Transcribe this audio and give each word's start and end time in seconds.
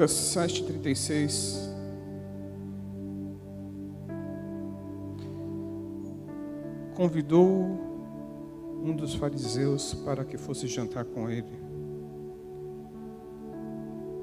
Lucas 0.00 0.12
7,36. 0.34 1.58
Convidou 6.94 7.78
um 8.82 8.96
dos 8.96 9.14
fariseus 9.14 9.92
para 9.92 10.24
que 10.24 10.38
fosse 10.38 10.66
jantar 10.66 11.04
com 11.04 11.28
ele. 11.28 11.52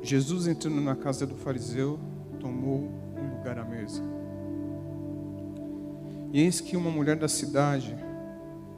Jesus, 0.01 0.47
entrando 0.47 0.81
na 0.81 0.95
casa 0.95 1.27
do 1.27 1.35
fariseu, 1.35 1.99
tomou 2.39 2.89
um 3.15 3.37
lugar 3.37 3.59
à 3.59 3.63
mesa. 3.63 4.01
E 6.33 6.41
eis 6.41 6.59
que 6.59 6.75
uma 6.75 6.89
mulher 6.89 7.17
da 7.17 7.27
cidade, 7.27 7.95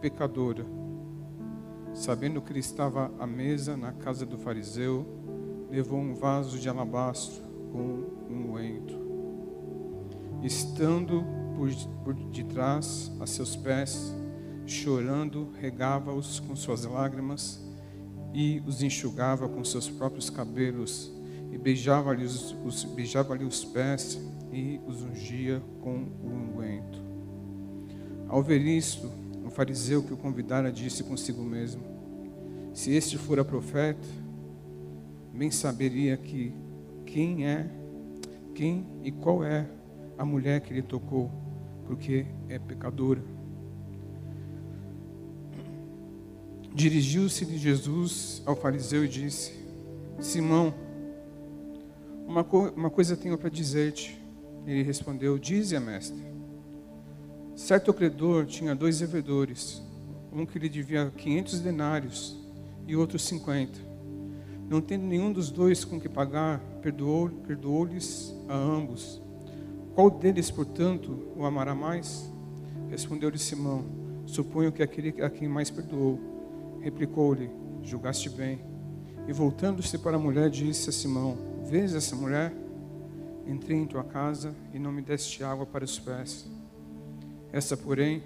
pecadora, 0.02 0.66
sabendo 1.94 2.42
que 2.42 2.52
ele 2.52 2.60
estava 2.60 3.10
à 3.18 3.26
mesa 3.26 3.78
na 3.78 3.94
casa 3.94 4.26
do 4.26 4.38
fariseu, 4.38 5.19
levou 5.70 6.00
um 6.00 6.14
vaso 6.14 6.58
de 6.58 6.68
alabastro 6.68 7.44
com 7.72 8.06
um 8.30 8.52
oento. 8.52 8.98
Estando 10.44 11.24
por, 11.56 11.70
por 12.04 12.14
detrás 12.32 13.12
a 13.20 13.26
seus 13.26 13.56
pés, 13.56 14.14
chorando, 14.66 15.50
regava-os 15.60 16.40
com 16.40 16.56
suas 16.56 16.86
lágrimas 16.86 17.64
e 18.34 18.62
os 18.66 18.82
enxugava 18.82 19.50
com 19.50 19.64
seus 19.64 19.90
próprios 19.90 20.30
cabelos 20.30 21.12
e 21.52 21.58
beijava-lhe 21.58 22.24
os, 22.24 22.56
os, 22.64 22.84
beijava 22.84 23.36
os 23.36 23.66
pés 23.66 24.20
e 24.52 24.80
os 24.88 25.02
ungia 25.02 25.62
com 25.82 26.08
o 26.24 26.28
unguento. 26.28 27.02
Ao 28.28 28.44
ver 28.44 28.62
isto, 28.62 29.12
o 29.46 29.50
fariseu 29.50 30.04
que 30.04 30.14
o 30.14 30.18
convidara 30.18 30.72
disse 30.72 31.04
consigo 31.04 31.42
mesmo: 31.42 31.82
Se 32.74 32.94
este 32.94 33.18
fora 33.18 33.44
profeta, 33.44 34.08
bem 35.40 35.50
saberia 35.50 36.18
que 36.18 36.54
quem 37.06 37.48
é, 37.48 37.66
quem 38.54 38.86
e 39.02 39.10
qual 39.10 39.42
é 39.42 39.66
a 40.18 40.26
mulher 40.26 40.60
que 40.60 40.74
lhe 40.74 40.82
tocou, 40.82 41.32
porque 41.88 42.26
é 42.50 42.60
pecadora. 42.60 43.24
Dirigiu-se 46.74 47.46
de 47.46 47.58
Jesus 47.58 48.44
ao 48.46 48.54
fariseu 48.54 49.06
e 49.06 49.08
disse: 49.08 49.54
Simão, 50.20 50.74
uma, 52.28 52.44
co 52.44 52.68
uma 52.76 52.90
coisa 52.90 53.16
tenho 53.16 53.38
para 53.38 53.50
dizer-te. 53.50 54.22
Ele 54.68 54.84
respondeu: 54.84 55.40
Dize, 55.40 55.80
mestre. 55.80 56.22
Certo 57.56 57.94
credor 57.94 58.46
tinha 58.46 58.76
dois 58.76 59.00
devedores, 59.00 59.82
um 60.34 60.46
que 60.46 60.60
lhe 60.60 60.68
devia 60.68 61.10
quinhentos 61.12 61.62
denários 61.62 62.38
e 62.86 62.94
outro 62.94 63.18
cinquenta. 63.18 63.89
Não 64.70 64.82
tendo 64.82 65.04
nenhum 65.04 65.34
dos 65.34 65.50
dois 65.50 65.84
com 65.84 66.00
que 66.00 66.08
pagar, 66.08 66.60
perdoou-lhes 66.80 67.34
perdoou 67.48 67.88
a 68.48 68.56
ambos. 68.56 69.20
Qual 69.96 70.12
deles, 70.12 70.52
portanto, 70.52 71.34
o 71.36 71.44
amará 71.44 71.74
mais? 71.74 72.32
Respondeu-lhe 72.88 73.40
Simão: 73.40 73.84
Suponho 74.28 74.72
que 74.72 74.84
aquele 74.84 75.24
a 75.24 75.30
quem 75.30 75.48
mais 75.48 75.72
perdoou. 75.72 76.20
Replicou-lhe: 76.82 77.50
Julgaste 77.82 78.30
bem. 78.30 78.62
E 79.28 79.34
voltando-se 79.34 79.98
para 79.98 80.18
a 80.18 80.20
mulher, 80.20 80.52
disse 80.52 80.90
a 80.90 80.94
Simão: 80.94 81.36
Vês 81.66 81.96
essa 81.96 82.16
mulher? 82.16 82.54
Entrei 83.48 83.76
em 83.76 83.88
tua 83.88 84.04
casa 84.04 84.54
e 84.72 84.78
não 84.78 84.92
me 84.92 85.02
deste 85.02 85.44
água 85.44 85.66
para 85.66 85.84
os 85.84 85.98
pés. 85.98 86.48
Essa, 87.52 87.76
porém, 87.76 88.22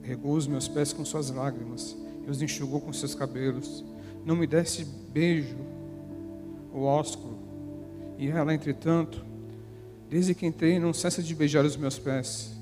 regou 0.00 0.34
os 0.34 0.46
meus 0.46 0.68
pés 0.68 0.92
com 0.92 1.04
suas 1.04 1.30
lágrimas 1.30 1.96
e 2.24 2.30
os 2.30 2.40
enxugou 2.40 2.80
com 2.80 2.92
seus 2.92 3.16
cabelos. 3.16 3.84
Não 4.24 4.36
me 4.36 4.46
deste 4.46 4.84
beijo 4.84 5.56
ou 6.72 6.84
ósculo. 6.84 7.38
E 8.18 8.28
ela, 8.28 8.54
entretanto, 8.54 9.24
desde 10.08 10.34
que 10.34 10.46
entrei, 10.46 10.78
não 10.78 10.92
cessa 10.92 11.22
de 11.22 11.34
beijar 11.34 11.64
os 11.64 11.76
meus 11.76 11.98
pés. 11.98 12.54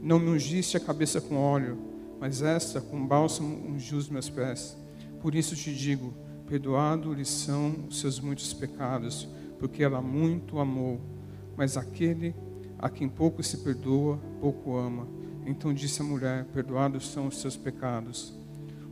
Não 0.00 0.18
me 0.18 0.30
ungiste 0.30 0.76
a 0.76 0.80
cabeça 0.80 1.20
com 1.20 1.36
óleo, 1.36 1.78
mas 2.18 2.42
esta 2.42 2.80
com 2.80 3.06
bálsamo 3.06 3.68
ungiu 3.68 3.98
os 3.98 4.08
meus 4.08 4.28
pés. 4.28 4.76
Por 5.20 5.34
isso 5.34 5.54
te 5.54 5.74
digo: 5.74 6.14
perdoado-lhe 6.46 7.24
são 7.24 7.86
os 7.88 8.00
seus 8.00 8.18
muitos 8.18 8.52
pecados, 8.52 9.28
porque 9.58 9.82
ela 9.82 10.00
muito 10.00 10.58
amou. 10.58 11.00
Mas 11.56 11.76
aquele 11.76 12.34
a 12.78 12.88
quem 12.88 13.08
pouco 13.08 13.42
se 13.42 13.58
perdoa, 13.58 14.18
pouco 14.40 14.76
ama. 14.76 15.06
Então 15.46 15.72
disse 15.72 16.00
a 16.00 16.04
mulher: 16.04 16.44
Perdoados 16.46 17.08
são 17.08 17.26
os 17.26 17.38
seus 17.38 17.56
pecados. 17.56 18.34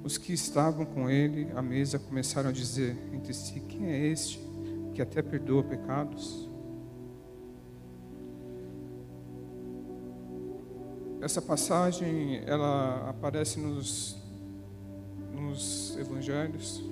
Os 0.02 0.16
que 0.16 0.32
estavam 0.32 0.84
com 0.86 1.10
ele 1.10 1.48
à 1.54 1.60
mesa 1.60 1.98
começaram 1.98 2.48
a 2.48 2.52
dizer 2.52 2.96
entre 3.12 3.34
si: 3.34 3.60
Quem 3.60 3.90
é 3.90 4.06
este 4.06 4.40
que 4.94 5.02
até 5.02 5.22
perdoa 5.22 5.62
pecados? 5.62 6.48
Essa 11.20 11.42
passagem 11.42 12.40
ela 12.46 13.10
aparece 13.10 13.60
nos, 13.60 14.16
nos 15.32 15.96
evangelhos. 15.98 16.82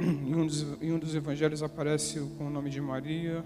Em 0.00 0.34
um, 0.34 0.46
dos, 0.46 0.62
em 0.80 0.92
um 0.92 0.98
dos 0.98 1.14
evangelhos 1.14 1.62
aparece 1.62 2.20
com 2.38 2.46
o 2.46 2.50
nome 2.50 2.70
de 2.70 2.80
Maria. 2.80 3.44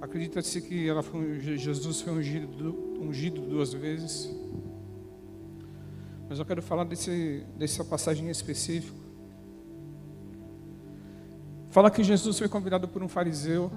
Acredita-se 0.00 0.60
que 0.60 0.88
ela 0.88 1.02
foi, 1.02 1.38
Jesus 1.56 2.00
foi 2.00 2.12
ungido, 2.12 2.98
ungido 3.00 3.40
duas 3.40 3.72
vezes. 3.72 4.41
Mas 6.32 6.38
eu 6.38 6.46
quero 6.46 6.62
falar 6.62 6.84
desse, 6.84 7.44
dessa 7.58 7.84
passagem 7.84 8.30
específica. 8.30 8.96
Fala 11.68 11.90
que 11.90 12.02
Jesus 12.02 12.38
foi 12.38 12.48
convidado 12.48 12.88
por 12.88 13.02
um 13.02 13.08
fariseu. 13.08 13.70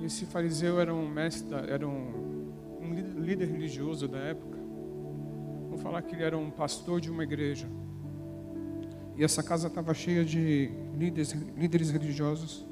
E 0.00 0.06
esse 0.06 0.26
fariseu 0.26 0.80
era 0.80 0.92
um 0.92 1.08
mestre, 1.08 1.54
era 1.70 1.86
um 1.86 2.42
um 2.80 3.20
líder 3.20 3.46
religioso 3.46 4.08
da 4.08 4.18
época. 4.18 4.58
Vamos 5.68 5.82
falar 5.82 6.02
que 6.02 6.16
ele 6.16 6.24
era 6.24 6.36
um 6.36 6.50
pastor 6.50 7.00
de 7.00 7.08
uma 7.08 7.22
igreja. 7.22 7.68
E 9.16 9.22
essa 9.22 9.40
casa 9.40 9.68
estava 9.68 9.94
cheia 9.94 10.24
de 10.24 10.72
líderes, 10.98 11.30
líderes 11.56 11.92
religiosos. 11.92 12.66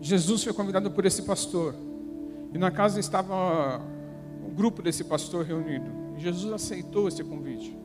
Jesus 0.00 0.42
foi 0.42 0.54
convidado 0.54 0.90
por 0.90 1.04
esse 1.04 1.20
pastor. 1.24 1.74
E 2.50 2.56
na 2.56 2.70
casa 2.70 2.98
estava 2.98 3.78
o 4.42 4.54
grupo 4.54 4.80
desse 4.80 5.04
pastor 5.04 5.44
reunido. 5.44 6.03
Jesus 6.16 6.52
aceitou 6.52 7.08
esse 7.08 7.22
convite. 7.22 7.76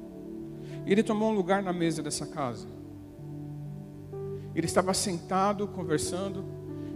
Ele 0.85 1.03
tomou 1.03 1.31
um 1.31 1.35
lugar 1.35 1.61
na 1.61 1.73
mesa 1.73 2.01
dessa 2.01 2.25
casa. 2.25 2.67
Ele 4.55 4.65
estava 4.65 4.93
sentado, 4.93 5.67
conversando, 5.67 6.43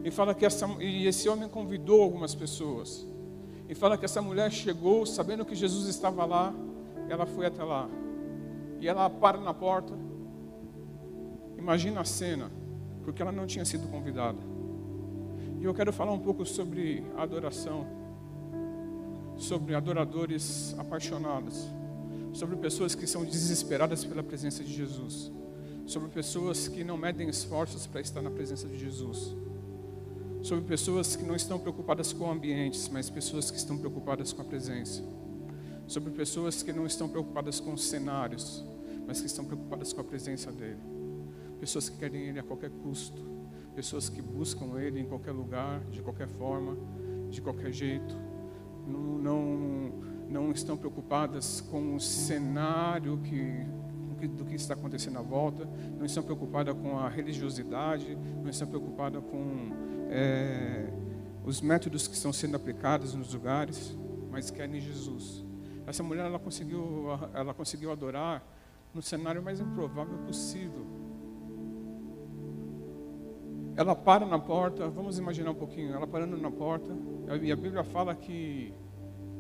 e 0.04 0.12
fala 0.12 0.34
que 0.34 0.46
essa, 0.46 0.68
e 0.82 1.08
esse 1.08 1.30
homem 1.30 1.48
convidou 1.48 2.02
algumas 2.02 2.36
pessoas. 2.36 3.08
E 3.70 3.76
fala 3.76 3.98
que 3.98 4.06
essa 4.06 4.22
mulher 4.22 4.52
chegou, 4.52 5.06
sabendo 5.06 5.46
que 5.46 5.56
Jesus 5.56 5.88
estava 5.88 6.26
lá, 6.26 6.54
ela 7.10 7.26
foi 7.26 7.46
até 7.46 7.64
lá. 7.64 7.90
E 8.80 8.88
ela 8.88 9.10
para 9.10 9.40
na 9.40 9.54
porta. 9.54 9.94
Imagina 11.58 12.02
a 12.02 12.06
cena, 12.06 12.52
porque 13.04 13.22
ela 13.22 13.32
não 13.32 13.48
tinha 13.48 13.64
sido 13.64 13.88
convidada. 13.90 14.40
E 15.62 15.64
eu 15.64 15.74
quero 15.74 15.94
falar 15.94 16.12
um 16.12 16.20
pouco 16.20 16.46
sobre 16.46 17.06
adoração, 17.16 17.88
sobre 19.44 19.76
adoradores 19.76 20.76
apaixonados, 20.78 21.68
sobre 22.34 22.56
pessoas 22.56 22.96
que 22.96 23.06
são 23.06 23.24
desesperadas 23.24 24.04
pela 24.04 24.24
presença 24.24 24.64
de 24.64 24.74
Jesus, 24.74 25.32
sobre 25.86 26.10
pessoas 26.10 26.68
que 26.68 26.84
não 26.84 26.98
medem 26.98 27.30
esforços 27.30 27.86
para 27.86 28.02
estar 28.02 28.22
na 28.22 28.32
presença 28.32 28.68
de 28.68 28.78
Jesus 28.78 29.36
sobre 30.44 30.66
pessoas 30.66 31.16
que 31.16 31.24
não 31.24 31.38
estão 31.38 31.58
preocupadas 31.58 32.12
com 32.12 32.30
ambientes, 32.30 32.90
mas 32.90 33.10
pessoas 33.10 33.50
que 33.50 33.56
estão 33.58 33.78
preocupadas 33.78 34.34
com 34.34 34.42
a 34.42 34.46
presença. 34.46 35.02
Sobre 35.88 36.12
pessoas 36.12 36.62
que 36.62 36.74
não 36.74 36.86
estão 36.86 37.08
preocupadas 37.08 37.62
com 37.62 37.74
os 37.74 37.86
cenários, 37.86 38.64
mas 39.08 39.22
que 39.22 39.28
estão 39.28 39.46
preocupadas 39.46 39.94
com 39.94 40.02
a 40.02 40.04
presença 40.04 40.52
dele. 40.52 40.82
Pessoas 41.62 41.88
que 41.88 41.98
querem 41.98 42.24
ele 42.24 42.40
a 42.40 42.44
qualquer 42.44 42.70
custo. 42.70 43.26
Pessoas 43.74 44.10
que 44.10 44.22
buscam 44.22 44.78
ele 44.78 45.00
em 45.00 45.06
qualquer 45.06 45.32
lugar, 45.32 45.80
de 45.86 46.02
qualquer 46.02 46.28
forma, 46.28 46.78
de 47.30 47.42
qualquer 47.42 47.72
jeito. 47.72 48.14
Não, 48.88 49.00
não, 49.00 49.92
não 50.30 50.52
estão 50.52 50.78
preocupadas 50.78 51.62
com 51.62 51.96
o 51.96 52.00
cenário 52.00 53.18
que 53.20 53.66
do 54.28 54.46
que 54.46 54.56
está 54.56 54.74
acontecendo 54.74 55.20
à 55.20 55.22
volta, 55.22 55.68
não 55.98 56.06
estão 56.06 56.24
preocupadas 56.24 56.74
com 56.78 56.98
a 56.98 57.10
religiosidade, 57.10 58.18
não 58.42 58.50
estão 58.50 58.68
preocupadas 58.68 59.22
com 59.22 59.72
é, 60.10 60.88
os 61.44 61.62
métodos 61.62 62.08
que 62.08 62.16
estão 62.16 62.32
sendo 62.32 62.56
aplicados 62.56 63.14
nos 63.14 63.34
lugares, 63.34 63.98
mas 64.32 64.50
querem 64.50 64.80
Jesus. 64.80 65.44
Essa 65.86 66.02
mulher 66.02 66.26
ela 66.26 66.40
conseguiu, 66.40 67.08
ela 67.34 67.54
conseguiu 67.54 67.92
adorar 67.92 68.42
no 68.94 69.02
cenário 69.02 69.44
mais 69.44 69.60
improvável 69.60 70.18
possível. 70.20 71.03
Ela 73.76 73.96
para 73.96 74.26
na 74.26 74.38
porta, 74.38 74.88
vamos 74.88 75.18
imaginar 75.18 75.52
um 75.52 75.56
pouquinho, 75.56 75.94
ela 75.94 76.06
parando 76.06 76.38
na 76.38 76.52
porta, 76.52 76.96
e 77.42 77.52
a 77.52 77.56
Bíblia 77.56 77.84
fala 77.84 78.14
que 78.14 78.72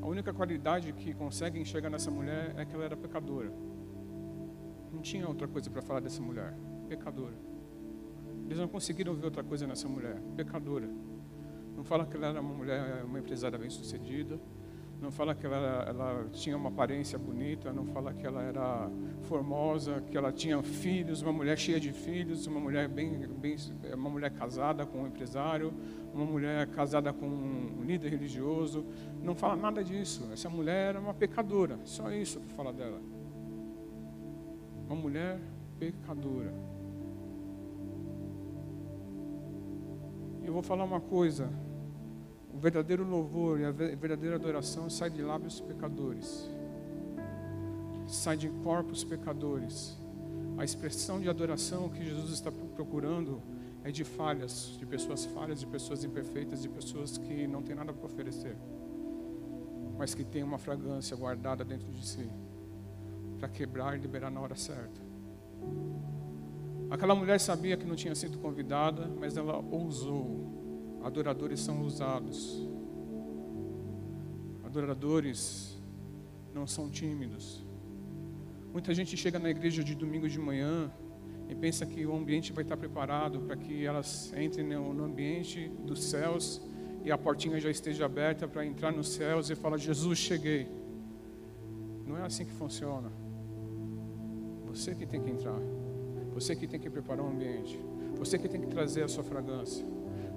a 0.02 0.08
única 0.08 0.34
qualidade 0.34 0.92
que 0.92 1.14
consegue 1.14 1.60
enxergar 1.60 1.90
nessa 1.90 2.10
mulher 2.10 2.54
é 2.58 2.66
que 2.66 2.74
ela 2.74 2.84
era 2.84 2.98
pecadora. 2.98 3.54
Não 4.92 5.02
tinha 5.02 5.28
outra 5.28 5.48
coisa 5.48 5.70
para 5.70 5.82
falar 5.84 6.00
dessa 6.00 6.22
mulher, 6.22 6.56
pecadora. 6.90 7.36
Eles 8.46 8.58
não 8.58 8.68
conseguiram 8.68 9.14
ver 9.14 9.26
outra 9.26 9.44
coisa 9.44 9.68
nessa 9.68 9.88
mulher, 9.88 10.20
pecadora. 10.36 10.90
Não 11.76 11.84
fala 11.84 12.06
que 12.06 12.16
ela 12.18 12.28
era 12.28 12.42
uma 12.42 12.54
mulher, 12.54 13.04
uma 13.06 13.20
empresária 13.20 13.58
bem-sucedida. 13.58 14.40
Não 15.04 15.12
fala 15.12 15.36
que 15.36 15.46
ela, 15.46 15.86
ela, 15.86 16.30
tinha 16.32 16.56
uma 16.56 16.70
aparência 16.70 17.20
bonita. 17.20 17.74
Não 17.74 17.86
fala 17.88 18.14
que 18.14 18.26
ela 18.26 18.42
era 18.42 18.90
formosa, 19.24 20.02
que 20.10 20.16
ela 20.16 20.32
tinha 20.32 20.64
filhos, 20.64 21.22
uma 21.22 21.34
mulher 21.34 21.58
cheia 21.58 21.78
de 21.78 21.92
filhos, 21.92 22.48
uma 22.48 22.58
mulher 22.58 22.88
bem, 22.88 23.28
bem 23.28 23.58
uma 23.94 24.10
mulher 24.10 24.32
casada 24.32 24.86
com 24.86 25.00
um 25.00 25.08
empresário, 25.08 25.74
uma 26.14 26.24
mulher 26.24 26.66
casada 26.68 27.12
com 27.12 27.28
um 27.28 27.84
líder 27.84 28.12
religioso. 28.12 28.86
Não 29.22 29.36
fala 29.36 29.58
nada 29.58 29.84
disso. 29.84 30.30
Essa 30.32 30.50
mulher 30.50 30.92
era 30.92 31.02
uma 31.02 31.14
pecadora. 31.14 31.78
Só 31.84 32.10
isso 32.10 32.40
que 32.40 32.54
fala 32.54 32.72
dela. 32.72 33.02
Uma 34.88 34.96
mulher 34.96 35.38
pecadora. 35.78 36.54
Eu 40.42 40.54
vou 40.54 40.64
falar 40.64 40.86
uma 40.86 41.02
coisa. 41.02 41.50
O 42.54 42.58
verdadeiro 42.58 43.04
louvor 43.04 43.60
e 43.60 43.66
a 43.66 43.72
verdadeira 43.72 44.36
adoração 44.36 44.90
sai 44.90 45.10
de 45.10 45.22
lábios 45.22 45.60
pecadores. 45.60 46.50
Sai 48.08 48.38
de 48.38 48.50
corpos 48.64 49.04
pecadores. 49.04 49.98
A 50.58 50.64
expressão 50.64 51.20
de 51.20 51.28
adoração 51.28 51.90
que 51.90 52.04
Jesus 52.06 52.32
está 52.32 52.52
procurando 52.52 53.42
é 53.84 53.92
de 53.92 54.04
falhas, 54.04 54.78
de 54.80 54.86
pessoas 54.86 55.26
falhas, 55.26 55.60
de 55.60 55.66
pessoas 55.66 56.04
imperfeitas, 56.04 56.62
de 56.62 56.70
pessoas 56.70 57.18
que 57.18 57.48
não 57.48 57.62
têm 57.62 57.76
nada 57.76 57.92
para 57.92 58.06
oferecer, 58.06 58.56
mas 59.98 60.14
que 60.14 60.24
têm 60.24 60.44
uma 60.44 60.58
fragrância 60.58 61.18
guardada 61.18 61.66
dentro 61.66 61.92
de 61.92 62.06
si 62.06 62.30
para 63.40 63.50
quebrar 63.50 63.98
e 63.98 64.00
liberar 64.00 64.30
na 64.30 64.40
hora 64.40 64.56
certa. 64.56 65.02
Aquela 66.90 67.16
mulher 67.16 67.40
sabia 67.40 67.76
que 67.76 67.86
não 67.86 67.96
tinha 67.96 68.16
sido 68.16 68.38
convidada, 68.38 69.08
mas 69.20 69.36
ela 69.36 69.58
ousou. 69.58 70.53
Adoradores 71.04 71.60
são 71.60 71.82
ousados. 71.82 72.68
Adoradores 74.64 75.78
não 76.54 76.66
são 76.66 76.90
tímidos. 76.90 77.66
Muita 78.72 78.94
gente 78.94 79.16
chega 79.18 79.38
na 79.38 79.50
igreja 79.50 79.84
de 79.84 79.94
domingo 79.94 80.28
de 80.30 80.40
manhã 80.40 80.92
e 81.50 81.54
pensa 81.54 81.86
que 81.86 82.06
o 82.06 82.16
ambiente 82.16 82.54
vai 82.54 82.64
estar 82.64 82.78
preparado 82.78 83.42
para 83.42 83.56
que 83.56 83.86
elas 83.86 84.34
entrem 84.36 84.66
no 84.66 85.04
ambiente 85.04 85.70
dos 85.86 86.04
céus 86.04 86.62
e 87.04 87.12
a 87.12 87.18
portinha 87.18 87.60
já 87.60 87.70
esteja 87.70 88.06
aberta 88.06 88.48
para 88.48 88.66
entrar 88.66 88.92
nos 88.92 89.10
céus 89.10 89.50
e 89.50 89.56
falar: 89.56 89.78
Jesus, 89.78 90.18
cheguei. 90.18 90.68
Não 92.08 92.18
é 92.18 92.24
assim 92.24 92.46
que 92.46 92.54
funciona. 92.54 93.12
Você 94.66 94.96
que 94.96 95.06
tem 95.06 95.22
que 95.22 95.30
entrar. 95.30 95.60
Você 96.34 96.56
que 96.56 96.66
tem 96.66 96.80
que 96.80 96.90
preparar 96.90 97.26
o 97.26 97.30
ambiente. 97.30 97.80
Você 98.18 98.40
que 98.40 98.48
tem 98.48 98.62
que 98.62 98.68
trazer 98.68 99.04
a 99.04 99.08
sua 99.08 99.24
fragrância. 99.24 99.86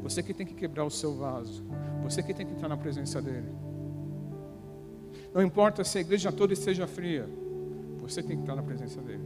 Você 0.09 0.23
que 0.23 0.33
tem 0.33 0.47
que 0.47 0.55
quebrar 0.55 0.85
o 0.85 0.91
seu 0.91 1.17
vaso. 1.17 1.65
Você 2.05 2.23
que 2.23 2.33
tem 2.33 2.47
que 2.47 2.53
estar 2.53 2.69
na 2.69 2.77
presença 2.77 3.21
dele. 3.21 3.49
Não 5.35 5.43
importa 5.43 5.83
se 5.83 5.99
a 5.99 6.01
igreja 6.01 6.31
toda 6.31 6.53
esteja 6.53 6.87
fria. 6.87 7.29
Você 7.99 8.23
tem 8.23 8.37
que 8.37 8.45
estar 8.45 8.55
na 8.55 8.63
presença 8.63 9.03
dele. 9.03 9.25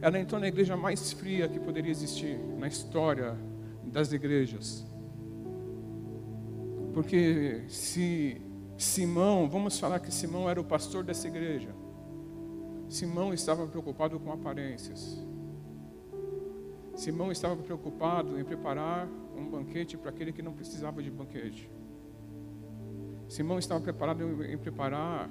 Ela 0.00 0.18
entrou 0.18 0.40
na 0.40 0.48
igreja 0.48 0.76
mais 0.76 1.12
fria 1.12 1.48
que 1.48 1.60
poderia 1.60 1.90
existir 1.90 2.36
na 2.58 2.66
história 2.66 3.38
das 3.84 4.12
igrejas. 4.12 4.84
Porque 6.92 7.62
se 7.68 8.42
Simão, 8.76 9.48
vamos 9.48 9.78
falar 9.78 10.00
que 10.00 10.12
Simão 10.12 10.50
era 10.50 10.60
o 10.60 10.64
pastor 10.64 11.04
dessa 11.04 11.28
igreja. 11.28 11.68
Simão 12.88 13.32
estava 13.32 13.68
preocupado 13.68 14.18
com 14.18 14.32
aparências. 14.32 15.24
Simão 17.02 17.32
estava 17.32 17.56
preocupado 17.56 18.38
em 18.38 18.44
preparar 18.44 19.08
um 19.36 19.44
banquete 19.50 19.98
para 19.98 20.10
aquele 20.10 20.32
que 20.32 20.40
não 20.40 20.52
precisava 20.52 21.02
de 21.02 21.10
banquete. 21.10 21.68
Simão 23.28 23.58
estava 23.58 23.80
preparado 23.80 24.22
em, 24.44 24.56
preparar 24.56 25.28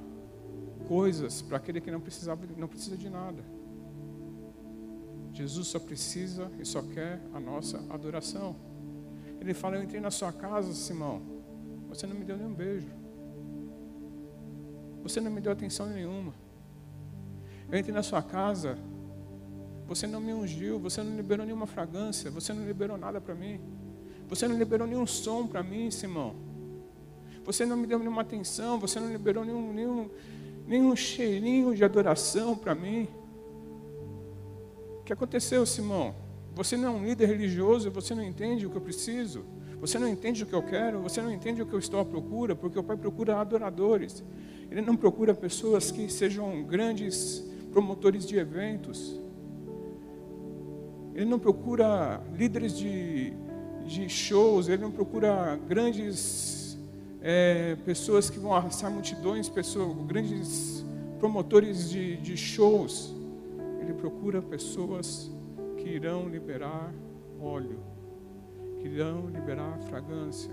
coisas 0.85 1.41
para 1.41 1.55
aquele 1.55 1.79
que 1.79 1.89
não 1.89 2.01
precisava, 2.01 2.45
não 2.57 2.67
precisa 2.67 2.97
de 2.97 3.09
nada. 3.09 3.41
Jesus 5.31 5.69
só 5.69 5.79
precisa 5.79 6.51
e 6.59 6.65
só 6.65 6.81
quer 6.81 7.21
a 7.33 7.39
nossa 7.39 7.77
adoração. 7.89 8.53
Ele 9.39 9.53
fala: 9.53 9.77
Eu 9.77 9.83
entrei 9.83 10.01
na 10.01 10.11
sua 10.11 10.33
casa, 10.33 10.73
Simão. 10.73 11.21
Você 11.87 12.05
não 12.05 12.17
me 12.17 12.25
deu 12.25 12.35
nenhum 12.35 12.53
beijo. 12.53 12.89
Você 15.03 15.21
não 15.21 15.31
me 15.31 15.39
deu 15.39 15.53
atenção 15.53 15.87
nenhuma. 15.87 16.33
Eu 17.71 17.79
entrei 17.79 17.95
na 17.95 18.03
sua 18.03 18.21
casa 18.21 18.77
você 19.91 20.07
não 20.07 20.21
me 20.21 20.33
ungiu, 20.33 20.79
você 20.79 21.03
não 21.03 21.17
liberou 21.17 21.45
nenhuma 21.45 21.67
fragrância, 21.67 22.31
você 22.31 22.53
não 22.53 22.65
liberou 22.65 22.97
nada 22.97 23.19
para 23.19 23.35
mim. 23.35 23.59
Você 24.29 24.47
não 24.47 24.57
liberou 24.57 24.87
nenhum 24.87 25.05
som 25.05 25.45
para 25.45 25.61
mim, 25.61 25.91
Simão. 25.91 26.33
Você 27.43 27.65
não 27.65 27.75
me 27.75 27.85
deu 27.85 27.99
nenhuma 27.99 28.21
atenção, 28.21 28.79
você 28.79 29.01
não 29.01 29.11
liberou 29.11 29.43
nenhum, 29.43 29.73
nenhum, 29.73 30.09
nenhum 30.65 30.95
cheirinho 30.95 31.75
de 31.75 31.83
adoração 31.83 32.55
para 32.55 32.73
mim. 32.73 33.05
O 35.01 35.03
que 35.03 35.11
aconteceu, 35.11 35.65
Simão? 35.65 36.15
Você 36.55 36.77
não 36.77 36.87
é 36.87 36.91
um 36.91 37.05
líder 37.05 37.25
religioso, 37.25 37.91
você 37.91 38.15
não 38.15 38.23
entende 38.23 38.65
o 38.65 38.69
que 38.69 38.77
eu 38.77 38.81
preciso, 38.81 39.43
você 39.77 39.99
não 39.99 40.07
entende 40.07 40.43
o 40.43 40.47
que 40.47 40.55
eu 40.55 40.63
quero, 40.63 41.01
você 41.01 41.21
não 41.21 41.33
entende 41.33 41.61
o 41.61 41.65
que 41.65 41.73
eu 41.73 41.79
estou 41.79 41.99
à 41.99 42.05
procura, 42.05 42.55
porque 42.55 42.79
o 42.79 42.83
Pai 42.83 42.95
procura 42.95 43.41
adoradores. 43.41 44.23
Ele 44.69 44.79
não 44.79 44.95
procura 44.95 45.33
pessoas 45.33 45.91
que 45.91 46.09
sejam 46.09 46.63
grandes 46.63 47.43
promotores 47.73 48.25
de 48.25 48.37
eventos. 48.37 49.20
Ele 51.13 51.25
não 51.25 51.39
procura 51.39 52.21
líderes 52.33 52.77
de, 52.77 53.33
de 53.85 54.07
shows, 54.07 54.67
ele 54.69 54.81
não 54.81 54.91
procura 54.91 55.57
grandes 55.67 56.77
é, 57.21 57.75
pessoas 57.85 58.29
que 58.29 58.39
vão 58.39 58.53
arrastar 58.53 58.89
multidões, 58.89 59.49
pessoas, 59.49 59.95
grandes 60.05 60.85
promotores 61.19 61.89
de, 61.89 62.17
de 62.17 62.35
shows. 62.35 63.13
Ele 63.79 63.93
procura 63.93 64.41
pessoas 64.41 65.29
que 65.77 65.89
irão 65.89 66.27
liberar 66.27 66.93
óleo, 67.39 67.79
que 68.79 68.87
irão 68.87 69.27
liberar 69.27 69.79
fragrância, 69.83 70.51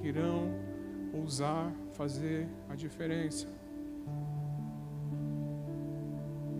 que 0.00 0.08
irão 0.08 0.50
ousar 1.12 1.72
fazer 1.92 2.46
a 2.68 2.74
diferença. 2.74 3.48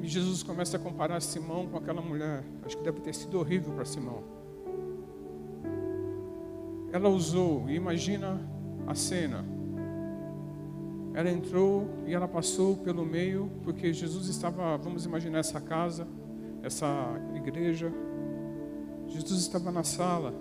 E 0.01 0.07
Jesus 0.07 0.43
começa 0.43 0.77
a 0.77 0.81
comparar 0.81 1.21
Simão 1.21 1.67
com 1.67 1.77
aquela 1.77 2.01
mulher. 2.01 2.45
Acho 2.65 2.77
que 2.77 2.85
deve 2.85 3.01
ter 3.01 3.15
sido 3.15 3.39
horrível 3.39 3.73
para 3.75 3.85
Simão. 3.85 4.23
Ela 6.93 7.09
usou, 7.09 7.69
e 7.69 7.75
imagina 7.75 8.41
a 8.87 8.95
cena. 8.95 9.45
Ela 11.13 11.31
entrou 11.31 11.87
e 12.07 12.15
ela 12.15 12.29
passou 12.29 12.77
pelo 12.77 13.05
meio, 13.05 13.51
porque 13.65 13.93
Jesus 13.93 14.29
estava, 14.29 14.77
vamos 14.79 15.05
imaginar 15.05 15.41
essa 15.41 15.61
casa, 15.61 16.07
essa 16.63 16.87
igreja. 17.35 17.93
Jesus 19.09 19.41
estava 19.41 19.73
na 19.73 19.83
sala. 19.83 20.33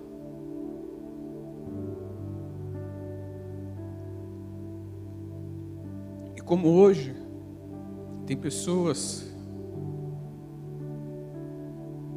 E 6.35 6.41
como 6.41 6.69
hoje, 6.69 7.15
tem 8.25 8.37
pessoas 8.37 9.26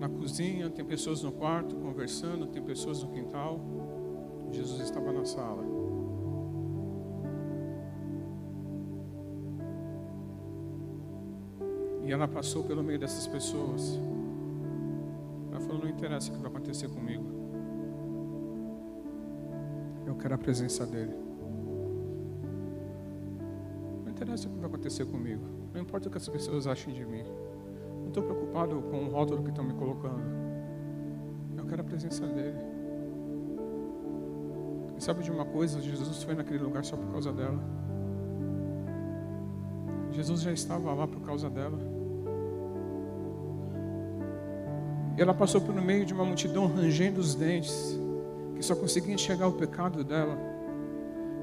na 0.01 0.09
cozinha, 0.09 0.71
tem 0.71 0.83
pessoas 0.83 1.23
no 1.23 1.31
quarto 1.31 1.77
conversando, 1.77 2.47
tem 2.47 2.63
pessoas 2.63 3.03
no 3.03 3.11
quintal. 3.11 3.61
Jesus 4.51 4.81
estava 4.81 5.13
na 5.13 5.27
sala. 5.27 5.63
E 12.03 12.11
ela 12.11 12.27
passou 12.27 12.65
pelo 12.65 12.83
meio 12.83 12.99
dessas 12.99 13.27
pessoas. 13.27 14.01
Ela 15.51 15.61
falou: 15.61 15.83
Não 15.83 15.91
interessa 15.91 16.31
o 16.31 16.35
que 16.35 16.41
vai 16.41 16.51
acontecer 16.51 16.89
comigo. 16.89 17.27
Eu 20.07 20.17
quero 20.17 20.35
a 20.35 20.39
presença 20.39 20.87
dEle. 20.87 21.15
Não 24.03 24.11
interessa 24.11 24.49
o 24.49 24.51
que 24.51 24.57
vai 24.57 24.67
acontecer 24.67 25.05
comigo. 25.05 25.45
Não 25.75 25.81
importa 25.83 26.09
o 26.09 26.11
que 26.11 26.17
as 26.17 26.29
pessoas 26.29 26.67
achem 26.67 26.95
de 26.95 27.05
mim 27.05 27.23
estou 28.11 28.23
preocupado 28.23 28.83
com 28.83 29.05
o 29.05 29.11
rótulo 29.11 29.43
que 29.43 29.51
estão 29.51 29.65
me 29.65 29.73
colocando. 29.73 30.23
Eu 31.57 31.65
quero 31.65 31.81
a 31.81 31.85
presença 31.85 32.27
dele. 32.27 32.59
E 34.97 35.03
sabe 35.03 35.23
de 35.23 35.31
uma 35.31 35.45
coisa? 35.45 35.81
Jesus 35.81 36.23
foi 36.23 36.35
naquele 36.35 36.59
lugar 36.59 36.85
só 36.85 36.97
por 36.97 37.11
causa 37.11 37.33
dela. 37.33 37.59
Jesus 40.11 40.43
já 40.43 40.53
estava 40.53 40.93
lá 40.93 41.07
por 41.07 41.21
causa 41.23 41.49
dela. 41.49 41.79
E 45.17 45.23
ela 45.23 45.33
passou 45.33 45.61
por 45.61 45.75
no 45.75 45.83
meio 45.83 46.05
de 46.05 46.13
uma 46.13 46.25
multidão 46.25 46.67
rangendo 46.67 47.21
os 47.21 47.35
dentes, 47.35 47.99
que 48.55 48.63
só 48.63 48.75
conseguia 48.75 49.15
enxergar 49.15 49.47
o 49.47 49.53
pecado 49.53 50.03
dela, 50.03 50.37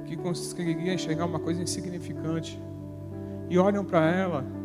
que 0.06 0.18
conseguia 0.18 0.94
enxergar 0.94 1.26
uma 1.26 1.40
coisa 1.40 1.62
insignificante. 1.62 2.62
E 3.50 3.58
olham 3.58 3.86
para 3.86 4.06
ela 4.12 4.57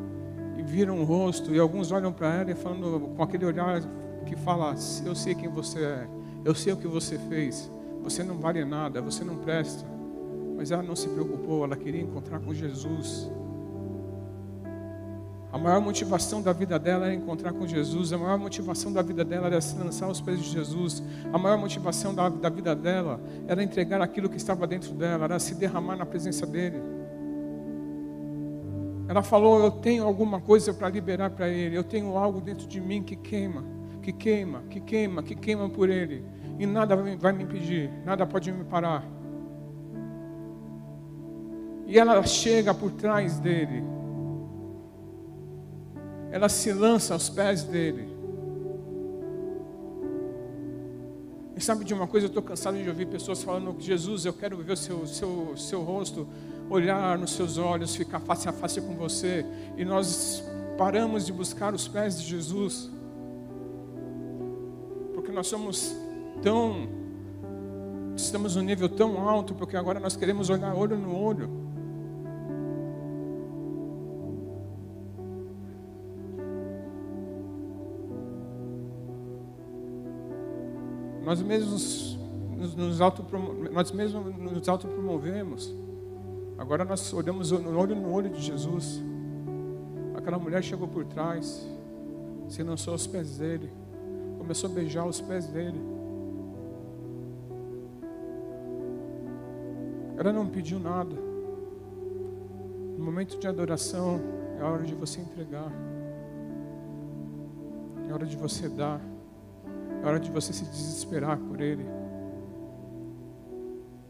viram 0.62 1.00
o 1.00 1.04
rosto, 1.04 1.54
e 1.54 1.58
alguns 1.58 1.92
olham 1.92 2.12
para 2.12 2.34
ela 2.34 2.50
e 2.50 2.54
falando 2.54 3.12
com 3.16 3.22
aquele 3.22 3.44
olhar 3.44 3.82
que 4.24 4.36
fala: 4.36 4.74
Eu 5.04 5.14
sei 5.14 5.34
quem 5.34 5.48
você 5.48 5.82
é, 5.82 6.08
Eu 6.44 6.54
sei 6.54 6.72
o 6.72 6.76
que 6.76 6.86
você 6.86 7.18
fez. 7.18 7.70
Você 8.02 8.24
não 8.24 8.38
vale 8.38 8.64
nada, 8.64 9.00
você 9.00 9.22
não 9.22 9.36
presta. 9.36 9.86
Mas 10.56 10.70
ela 10.70 10.82
não 10.82 10.96
se 10.96 11.08
preocupou, 11.08 11.64
ela 11.64 11.76
queria 11.76 12.00
encontrar 12.00 12.40
com 12.40 12.52
Jesus. 12.52 13.30
A 15.52 15.58
maior 15.58 15.82
motivação 15.82 16.40
da 16.40 16.50
vida 16.50 16.78
dela 16.78 17.04
era 17.04 17.14
encontrar 17.14 17.52
com 17.52 17.66
Jesus. 17.66 18.10
A 18.12 18.16
maior 18.16 18.38
motivação 18.38 18.90
da 18.90 19.02
vida 19.02 19.22
dela 19.22 19.48
era 19.48 19.60
se 19.60 19.76
lançar 19.76 20.06
aos 20.06 20.18
pés 20.18 20.40
de 20.40 20.48
Jesus. 20.50 21.02
A 21.30 21.36
maior 21.36 21.58
motivação 21.58 22.14
da, 22.14 22.30
da 22.30 22.48
vida 22.48 22.74
dela 22.74 23.20
era 23.46 23.62
entregar 23.62 24.00
aquilo 24.00 24.30
que 24.30 24.38
estava 24.38 24.66
dentro 24.66 24.94
dela, 24.94 25.24
era 25.24 25.38
se 25.38 25.54
derramar 25.54 25.96
na 25.96 26.06
presença 26.06 26.46
dele. 26.46 26.82
Ela 29.12 29.22
falou: 29.22 29.62
Eu 29.62 29.70
tenho 29.70 30.04
alguma 30.04 30.40
coisa 30.40 30.72
para 30.72 30.88
liberar 30.88 31.28
para 31.28 31.46
ele. 31.46 31.76
Eu 31.76 31.84
tenho 31.84 32.16
algo 32.16 32.40
dentro 32.40 32.66
de 32.66 32.80
mim 32.80 33.02
que 33.02 33.14
queima, 33.14 33.62
que 34.00 34.10
queima, 34.10 34.62
que 34.70 34.80
queima, 34.80 35.22
que 35.22 35.34
queima 35.34 35.68
por 35.68 35.90
ele. 35.90 36.24
E 36.58 36.64
nada 36.64 36.96
vai 36.96 37.30
me 37.30 37.42
impedir, 37.42 37.90
nada 38.06 38.26
pode 38.26 38.50
me 38.50 38.64
parar. 38.64 39.06
E 41.86 41.98
ela 41.98 42.22
chega 42.22 42.72
por 42.72 42.90
trás 42.92 43.38
dele. 43.38 43.84
Ela 46.30 46.48
se 46.48 46.72
lança 46.72 47.12
aos 47.12 47.28
pés 47.28 47.64
dele. 47.64 48.08
E 51.54 51.60
sabe 51.60 51.84
de 51.84 51.92
uma 51.92 52.06
coisa, 52.06 52.24
eu 52.24 52.28
estou 52.28 52.42
cansado 52.42 52.82
de 52.82 52.88
ouvir 52.88 53.08
pessoas 53.08 53.42
falando: 53.42 53.76
Jesus, 53.78 54.24
eu 54.24 54.32
quero 54.32 54.56
ver 54.56 54.72
o 54.72 54.76
seu, 54.76 55.06
seu, 55.06 55.54
seu 55.54 55.82
rosto, 55.82 56.26
olhar 56.68 57.18
nos 57.18 57.32
seus 57.32 57.58
olhos, 57.58 57.94
ficar 57.94 58.20
face 58.20 58.48
a 58.48 58.52
face 58.52 58.80
com 58.80 58.94
você. 58.96 59.44
E 59.76 59.84
nós 59.84 60.42
paramos 60.78 61.26
de 61.26 61.32
buscar 61.32 61.74
os 61.74 61.86
pés 61.86 62.20
de 62.20 62.26
Jesus, 62.26 62.90
porque 65.14 65.30
nós 65.30 65.46
somos 65.46 65.94
tão, 66.42 66.88
estamos 68.16 68.56
num 68.56 68.62
nível 68.62 68.88
tão 68.88 69.28
alto, 69.28 69.54
porque 69.54 69.76
agora 69.76 70.00
nós 70.00 70.16
queremos 70.16 70.50
olhar 70.50 70.74
olho 70.74 70.96
no 70.96 71.16
olho. 71.16 71.62
Nós 81.24 81.40
mesmos 81.40 82.18
nos, 82.56 82.74
nos 82.74 82.98
nós 83.72 83.90
mesmos 83.92 84.36
nos 84.36 84.68
autopromovemos. 84.68 85.72
Agora 86.62 86.84
nós 86.84 87.12
olhamos 87.12 87.50
no 87.50 87.76
olho 87.76 87.96
no 87.96 88.12
olho 88.12 88.30
de 88.30 88.40
Jesus. 88.40 89.02
Aquela 90.14 90.38
mulher 90.38 90.62
chegou 90.62 90.86
por 90.86 91.04
trás, 91.04 91.68
se 92.48 92.62
lançou 92.62 92.92
aos 92.92 93.04
pés 93.04 93.38
dele, 93.38 93.68
começou 94.38 94.70
a 94.70 94.72
beijar 94.72 95.04
os 95.04 95.20
pés 95.20 95.48
dele. 95.48 95.80
Ela 100.16 100.32
não 100.32 100.46
pediu 100.46 100.78
nada. 100.78 101.16
No 102.96 103.04
momento 103.04 103.40
de 103.40 103.48
adoração, 103.48 104.20
é 104.60 104.62
hora 104.62 104.84
de 104.84 104.94
você 104.94 105.20
entregar. 105.20 105.72
É 108.08 108.12
hora 108.12 108.24
de 108.24 108.36
você 108.36 108.68
dar. 108.68 109.00
É 110.00 110.06
hora 110.06 110.20
de 110.20 110.30
você 110.30 110.52
se 110.52 110.64
desesperar 110.66 111.38
por 111.38 111.60
Ele. 111.60 111.84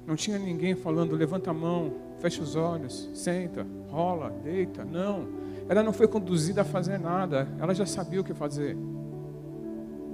Não 0.06 0.14
tinha 0.14 0.38
ninguém 0.38 0.74
falando, 0.74 1.16
levanta 1.16 1.50
a 1.50 1.54
mão, 1.54 2.11
fecha 2.22 2.40
os 2.40 2.54
olhos, 2.54 3.10
senta, 3.12 3.66
rola, 3.90 4.30
deita. 4.44 4.84
Não. 4.84 5.26
Ela 5.68 5.82
não 5.82 5.92
foi 5.92 6.06
conduzida 6.06 6.62
a 6.62 6.64
fazer 6.64 6.98
nada. 6.98 7.48
Ela 7.58 7.74
já 7.74 7.84
sabia 7.84 8.20
o 8.20 8.24
que 8.24 8.32
fazer. 8.32 8.76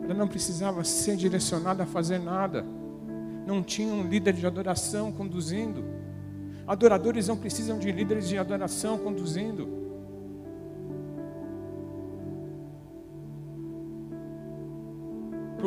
Ela 0.03 0.15
não 0.15 0.27
precisava 0.27 0.83
ser 0.85 1.17
direcionada 1.17 1.83
a 1.83 1.87
fazer 1.87 2.19
nada. 2.19 2.65
Não 3.47 3.63
tinha 3.63 3.93
um 3.93 4.09
líder 4.09 4.33
de 4.33 4.47
adoração 4.47 5.13
conduzindo. 5.13 5.85
Adoradores 6.67 7.29
não 7.29 7.37
precisam 7.37 7.79
de 7.79 7.93
líderes 7.93 8.27
de 8.27 8.39
adoração 8.39 8.97
conduzindo. 8.97 9.69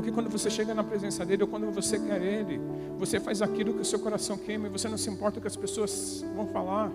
Porque 0.01 0.11
quando 0.11 0.31
você 0.31 0.49
chega 0.49 0.73
na 0.73 0.83
presença 0.83 1.23
dele, 1.23 1.43
ou 1.43 1.47
quando 1.47 1.71
você 1.71 1.99
quer 1.99 2.19
ele, 2.19 2.59
você 2.97 3.19
faz 3.19 3.39
aquilo 3.39 3.75
que 3.75 3.81
o 3.81 3.85
seu 3.85 3.99
coração 3.99 4.35
queima 4.35 4.65
e 4.65 4.69
você 4.71 4.89
não 4.89 4.97
se 4.97 5.07
importa 5.11 5.37
o 5.37 5.41
que 5.41 5.47
as 5.47 5.55
pessoas 5.55 6.25
vão 6.35 6.47
falar. 6.47 6.91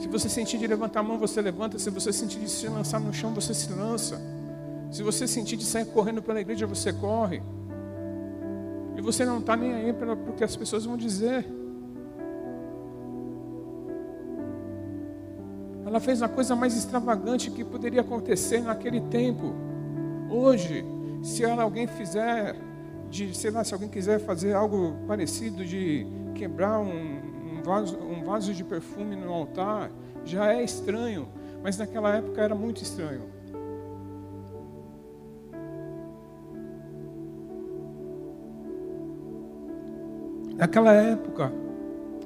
Se 0.00 0.08
você 0.08 0.28
sentir 0.28 0.58
de 0.58 0.66
levantar 0.66 0.98
a 0.98 1.02
mão, 1.04 1.16
você 1.16 1.40
levanta. 1.40 1.78
Se 1.78 1.90
você 1.90 2.12
sentir 2.12 2.40
de 2.40 2.50
se 2.50 2.66
lançar 2.66 2.98
no 2.98 3.14
chão, 3.14 3.32
você 3.32 3.54
se 3.54 3.72
lança. 3.72 4.20
Se 4.90 5.04
você 5.04 5.28
sentir 5.28 5.56
de 5.56 5.64
sair 5.64 5.84
correndo 5.84 6.20
pela 6.20 6.40
igreja, 6.40 6.66
você 6.66 6.92
corre. 6.92 7.40
E 8.96 9.00
você 9.00 9.24
não 9.24 9.38
está 9.38 9.54
nem 9.54 9.72
aí 9.72 9.92
para 9.92 10.12
o 10.12 10.32
que 10.32 10.42
as 10.42 10.56
pessoas 10.56 10.84
vão 10.84 10.96
dizer. 10.96 11.46
Ela 15.86 16.00
fez 16.00 16.20
a 16.20 16.28
coisa 16.28 16.56
mais 16.56 16.76
extravagante 16.76 17.48
que 17.48 17.62
poderia 17.62 18.00
acontecer 18.00 18.60
naquele 18.60 19.02
tempo. 19.02 19.70
Hoje, 20.32 20.82
se 21.22 21.44
alguém 21.44 21.86
fizer, 21.86 22.56
de, 23.10 23.36
sei 23.36 23.50
lá, 23.50 23.62
se 23.62 23.74
alguém 23.74 23.90
quiser 23.90 24.18
fazer 24.18 24.54
algo 24.54 24.96
parecido 25.06 25.62
de 25.62 26.06
quebrar 26.34 26.80
um, 26.80 27.58
um, 27.58 27.62
vaso, 27.62 27.98
um 27.98 28.24
vaso 28.24 28.54
de 28.54 28.64
perfume 28.64 29.14
no 29.14 29.30
altar, 29.30 29.90
já 30.24 30.54
é 30.54 30.64
estranho, 30.64 31.28
mas 31.62 31.76
naquela 31.76 32.16
época 32.16 32.40
era 32.40 32.54
muito 32.54 32.82
estranho. 32.82 33.30
Naquela 40.56 40.94
época, 40.94 41.52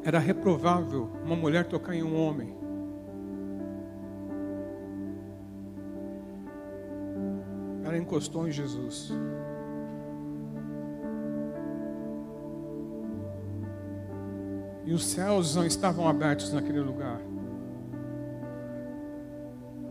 era 0.04 0.20
reprovável 0.20 1.10
uma 1.24 1.34
mulher 1.34 1.64
tocar 1.64 1.92
em 1.92 2.04
um 2.04 2.16
homem. 2.16 2.54
Ela 7.86 7.96
encostou 7.96 8.48
em 8.48 8.50
Jesus. 8.50 9.12
E 14.84 14.92
os 14.92 15.04
céus 15.04 15.54
não 15.54 15.64
estavam 15.64 16.08
abertos 16.08 16.52
naquele 16.52 16.80
lugar. 16.80 17.20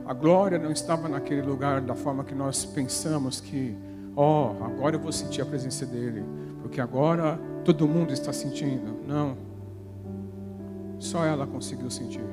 A 0.05 0.13
glória 0.13 0.59
não 0.59 0.71
estava 0.71 1.07
naquele 1.07 1.41
lugar 1.41 1.81
da 1.81 1.95
forma 1.95 2.23
que 2.23 2.35
nós 2.35 2.65
pensamos 2.65 3.39
que, 3.39 3.75
ó, 4.15 4.51
oh, 4.51 4.63
agora 4.63 4.97
eu 4.97 4.99
vou 4.99 5.11
sentir 5.11 5.41
a 5.41 5.45
presença 5.45 5.85
dele, 5.85 6.23
porque 6.61 6.79
agora 6.79 7.39
todo 7.63 7.87
mundo 7.87 8.13
está 8.13 8.31
sentindo. 8.31 8.99
Não. 9.07 9.37
Só 10.99 11.25
ela 11.25 11.47
conseguiu 11.47 11.89
sentir. 11.89 12.23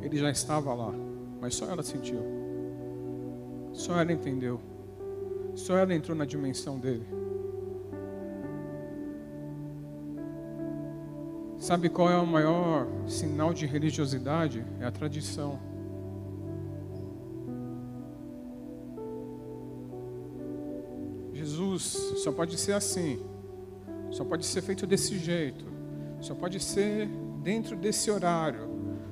Ele 0.00 0.16
já 0.16 0.30
estava 0.30 0.72
lá, 0.72 0.92
mas 1.40 1.54
só 1.54 1.66
ela 1.66 1.82
sentiu. 1.82 2.39
Só 3.72 4.00
ela 4.00 4.12
entendeu. 4.12 4.60
Só 5.54 5.76
ela 5.76 5.94
entrou 5.94 6.16
na 6.16 6.24
dimensão 6.24 6.78
dele. 6.78 7.06
Sabe 11.58 11.90
qual 11.90 12.10
é 12.10 12.16
o 12.16 12.26
maior 12.26 12.86
sinal 13.06 13.52
de 13.52 13.66
religiosidade? 13.66 14.64
É 14.80 14.86
a 14.86 14.90
tradição. 14.90 15.58
Jesus 21.34 21.82
só 22.22 22.32
pode 22.32 22.58
ser 22.58 22.72
assim, 22.72 23.18
só 24.10 24.24
pode 24.24 24.44
ser 24.44 24.62
feito 24.62 24.86
desse 24.86 25.18
jeito, 25.18 25.64
só 26.20 26.34
pode 26.34 26.60
ser 26.60 27.08
dentro 27.42 27.76
desse 27.76 28.10
horário, 28.10 28.68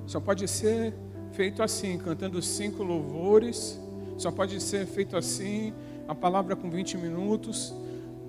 só 0.07 0.21
pode 0.21 0.47
ser 0.47 0.95
feito 1.33 1.63
assim, 1.63 1.97
cantando 1.99 2.41
cinco 2.43 2.83
louvores 2.83 3.81
só 4.19 4.31
pode 4.31 4.61
ser 4.61 4.87
feito 4.87 5.17
assim, 5.17 5.73
a 6.07 6.15
palavra 6.15 6.57
com 6.57 6.69
20 6.69 6.99
minutos. 6.99 7.73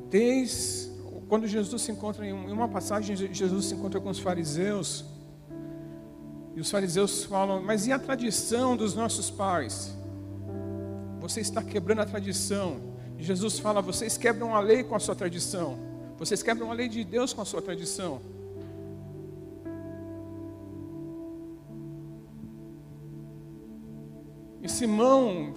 Desde 0.09 0.89
quando 1.27 1.47
Jesus 1.47 1.81
se 1.81 1.91
encontra 1.91 2.25
em 2.25 2.33
uma 2.33 2.67
passagem, 2.67 3.15
Jesus 3.15 3.65
se 3.65 3.75
encontra 3.75 3.99
com 3.99 4.09
os 4.09 4.19
fariseus. 4.19 5.03
E 6.55 6.61
os 6.61 6.69
fariseus 6.69 7.23
falam: 7.23 7.61
Mas 7.61 7.87
e 7.87 7.91
a 7.91 7.99
tradição 7.99 8.77
dos 8.77 8.95
nossos 8.95 9.29
pais? 9.29 9.95
Você 11.19 11.41
está 11.41 11.61
quebrando 11.61 12.01
a 12.01 12.05
tradição. 12.05 12.77
Jesus 13.17 13.59
fala: 13.59 13.81
Vocês 13.81 14.17
quebram 14.17 14.55
a 14.55 14.59
lei 14.59 14.83
com 14.83 14.95
a 14.95 14.99
sua 14.99 15.15
tradição. 15.15 15.77
Vocês 16.17 16.43
quebram 16.43 16.71
a 16.71 16.73
lei 16.73 16.89
de 16.89 17.03
Deus 17.03 17.33
com 17.33 17.41
a 17.41 17.45
sua 17.45 17.61
tradição. 17.61 18.21
E 24.61 24.67
Simão 24.67 25.53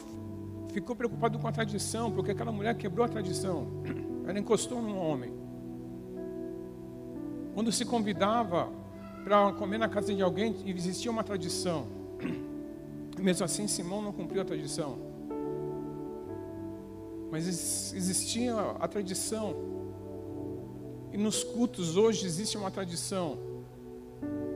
ficou 0.72 0.96
preocupado 0.96 1.38
com 1.38 1.46
a 1.46 1.52
tradição, 1.52 2.10
porque 2.10 2.30
aquela 2.30 2.50
mulher 2.50 2.74
quebrou 2.76 3.04
a 3.04 3.08
tradição. 3.08 3.68
Ela 4.26 4.38
encostou 4.38 4.80
num 4.80 4.98
homem. 4.98 5.32
Quando 7.54 7.70
se 7.70 7.84
convidava 7.84 8.70
para 9.22 9.52
comer 9.52 9.78
na 9.78 9.88
casa 9.88 10.14
de 10.14 10.22
alguém, 10.22 10.56
existia 10.66 11.10
uma 11.10 11.22
tradição. 11.22 11.86
Mesmo 13.20 13.44
assim, 13.44 13.68
Simão 13.68 14.02
não 14.02 14.12
cumpriu 14.12 14.40
a 14.40 14.44
tradição. 14.44 14.98
Mas 17.30 17.46
existia 17.94 18.54
a 18.54 18.88
tradição. 18.88 19.54
E 21.12 21.18
nos 21.18 21.44
cultos 21.44 21.96
hoje 21.96 22.26
existe 22.26 22.56
uma 22.56 22.70
tradição. 22.70 23.38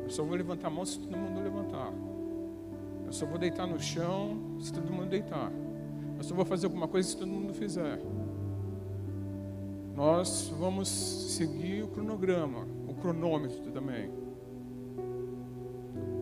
Eu 0.03 0.11
só 0.11 0.25
vou 0.25 0.37
levantar 0.37 0.69
a 0.69 0.71
mão 0.71 0.85
se 0.85 0.99
todo 0.99 1.17
mundo 1.17 1.41
levantar. 1.41 1.93
Eu 3.05 3.13
só 3.13 3.27
vou 3.27 3.39
deitar 3.39 3.67
no 3.67 3.79
chão 3.79 4.57
se 4.61 4.73
todo 4.73 4.91
mundo 4.91 5.09
deitar. 5.09 5.53
Eu 6.17 6.25
só 6.25 6.35
vou 6.35 6.45
fazer 6.45 6.67
alguma 6.67 6.89
coisa 6.89 7.09
se 7.09 7.17
todo 7.17 7.29
mundo 7.29 7.53
fizer. 7.55 8.01
Nós 9.95 10.53
vamos 10.59 10.89
seguir 10.89 11.83
o 11.83 11.89
cronograma, 11.89 12.67
o 12.87 12.95
cronômetro 12.95 13.71
também. 13.71 14.11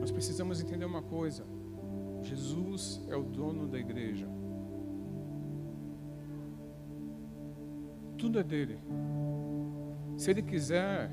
Nós 0.01 0.11
precisamos 0.11 0.61
entender 0.61 0.85
uma 0.85 1.03
coisa: 1.03 1.45
Jesus 2.23 3.01
é 3.09 3.17
o 3.17 3.23
dono 3.23 3.67
da 3.67 3.79
igreja. 3.79 4.29
Tudo 8.17 8.39
é 8.39 8.43
dele. 8.43 8.79
Se 10.17 10.31
ele 10.31 10.43
quiser, 10.43 11.11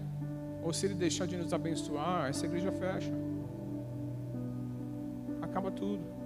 ou 0.63 0.71
se 0.71 0.85
ele 0.85 0.93
deixar 0.93 1.25
de 1.25 1.35
nos 1.35 1.53
abençoar, 1.53 2.29
essa 2.29 2.45
igreja 2.45 2.71
fecha. 2.71 3.11
Acaba 5.41 5.71
tudo. 5.71 6.20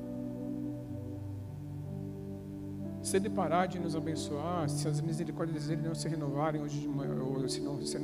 Se 3.06 3.18
ele 3.18 3.30
parar 3.30 3.68
de 3.68 3.78
nos 3.78 3.96
abençoar, 3.96 4.68
se 4.68 4.88
as 4.88 5.00
misericórdias 5.00 5.68
dele 5.68 5.84
não 5.88 5.94
se 5.94 6.10
renovarem 6.10 6.64
hoje 6.64 6.80
de 6.80 6.88
manhã, 6.88 7.22
ou 7.22 7.48
se 7.48 7.62
não 7.62 7.80
se, 7.80 8.00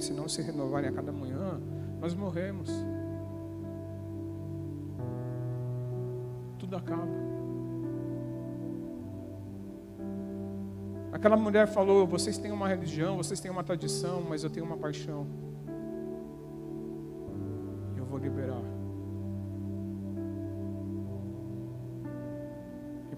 se, 0.00 0.12
não 0.12 0.28
se 0.28 0.42
renovarem 0.42 0.90
a 0.90 0.92
cada 0.92 1.12
manhã, 1.12 1.60
nós 2.00 2.16
morremos. 2.16 2.68
Tudo 6.58 6.74
acaba. 6.74 7.06
Aquela 11.12 11.36
mulher 11.36 11.68
falou: 11.68 12.04
vocês 12.04 12.36
têm 12.36 12.50
uma 12.50 12.66
religião, 12.66 13.16
vocês 13.18 13.38
têm 13.38 13.52
uma 13.52 13.62
tradição, 13.62 14.20
mas 14.28 14.42
eu 14.42 14.50
tenho 14.50 14.66
uma 14.66 14.76
paixão. 14.76 15.28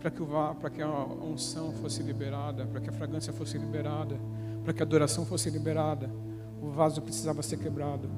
Para 0.02 0.10
que, 0.10 0.20
para 0.60 0.70
que 0.70 0.82
a 0.82 0.88
unção 0.88 1.72
fosse 1.74 2.02
liberada, 2.02 2.66
para 2.66 2.80
que 2.80 2.90
a 2.90 2.92
fragrância 2.92 3.32
fosse 3.32 3.56
liberada, 3.56 4.18
para 4.64 4.72
que 4.72 4.82
a 4.82 4.84
adoração 4.84 5.24
fosse 5.24 5.48
liberada, 5.48 6.10
o 6.60 6.70
vaso 6.70 7.00
precisava 7.00 7.40
ser 7.40 7.58
quebrado. 7.58 8.10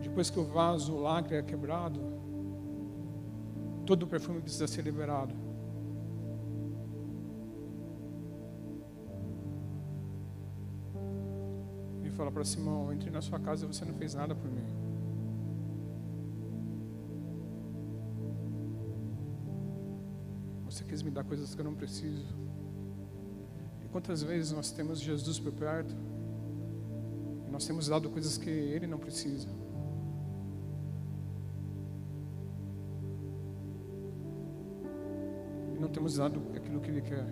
depois 0.00 0.30
que 0.30 0.40
o 0.40 0.44
vaso, 0.44 0.94
o 0.94 1.00
lacre 1.00 1.36
é 1.36 1.42
quebrado, 1.42 2.00
todo 3.86 4.02
o 4.02 4.06
perfume 4.08 4.40
precisa 4.40 4.66
ser 4.66 4.82
liberado. 4.82 5.47
Fala 12.18 12.32
para 12.32 12.44
Simão: 12.44 12.92
entrei 12.92 13.12
na 13.12 13.22
sua 13.22 13.38
casa 13.38 13.64
e 13.64 13.68
você 13.68 13.84
não 13.84 13.94
fez 13.94 14.14
nada 14.14 14.34
por 14.34 14.50
mim. 14.50 14.66
Você 20.64 20.84
quis 20.84 21.00
me 21.00 21.10
dar 21.10 21.22
coisas 21.24 21.54
que 21.54 21.60
eu 21.60 21.64
não 21.64 21.74
preciso. 21.74 22.36
E 23.84 23.88
quantas 23.88 24.22
vezes 24.22 24.52
nós 24.52 24.72
temos 24.72 25.00
Jesus 25.00 25.38
por 25.38 25.52
perto 25.52 25.94
e 27.46 27.50
nós 27.50 27.64
temos 27.64 27.86
dado 27.86 28.10
coisas 28.10 28.36
que 28.36 28.50
Ele 28.50 28.86
não 28.86 28.98
precisa. 28.98 29.48
não 35.80 35.88
temos 35.88 36.16
dado 36.16 36.42
aquilo 36.56 36.80
que 36.80 36.90
Ele 36.90 37.00
quer. 37.00 37.24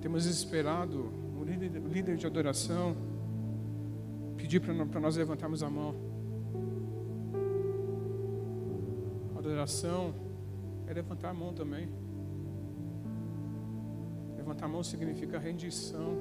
Temos 0.00 0.26
esperado 0.26 1.12
o 1.38 1.44
líder, 1.44 1.80
líder 1.82 2.16
de 2.16 2.26
adoração 2.26 2.96
pedir 4.36 4.60
para 4.60 5.00
nós 5.00 5.16
levantarmos 5.16 5.62
a 5.62 5.70
mão. 5.70 5.94
Adoração 9.36 10.14
é 10.86 10.92
levantar 10.92 11.30
a 11.30 11.34
mão 11.34 11.52
também. 11.52 11.88
Levantar 14.36 14.66
a 14.66 14.68
mão 14.68 14.82
significa 14.82 15.38
rendição. 15.38 16.16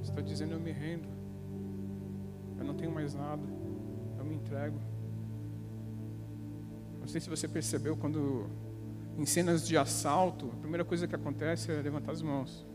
Você 0.00 0.10
está 0.10 0.20
dizendo: 0.20 0.52
Eu 0.52 0.60
me 0.60 0.72
rendo. 0.72 1.08
Eu 2.58 2.64
não 2.64 2.74
tenho 2.74 2.90
mais 2.90 3.14
nada 3.14 3.42
entrego. 4.42 4.78
Não 7.00 7.06
sei 7.06 7.20
se 7.20 7.30
você 7.30 7.48
percebeu 7.48 7.96
quando 7.96 8.46
em 9.16 9.26
cenas 9.26 9.66
de 9.66 9.76
assalto, 9.76 10.50
a 10.52 10.56
primeira 10.56 10.84
coisa 10.84 11.06
que 11.06 11.14
acontece 11.14 11.70
é 11.70 11.80
levantar 11.80 12.12
as 12.12 12.22
mãos. 12.22 12.66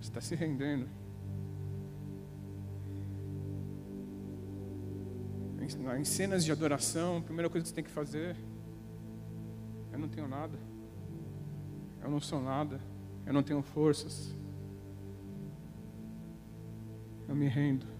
Você 0.00 0.08
está 0.08 0.20
se 0.20 0.34
rendendo. 0.34 0.88
Em 5.98 6.04
cenas 6.04 6.44
de 6.44 6.52
adoração, 6.52 7.18
a 7.18 7.20
primeira 7.20 7.50
coisa 7.50 7.64
que 7.64 7.68
você 7.70 7.74
tem 7.74 7.84
que 7.84 7.90
fazer, 7.90 8.36
eu 9.92 9.98
não 9.98 10.08
tenho 10.08 10.28
nada, 10.28 10.56
eu 12.02 12.08
não 12.08 12.20
sou 12.20 12.40
nada, 12.40 12.80
eu 13.24 13.32
não 13.32 13.42
tenho 13.42 13.60
forças, 13.62 14.32
eu 17.28 17.34
me 17.34 17.48
rendo. 17.48 17.95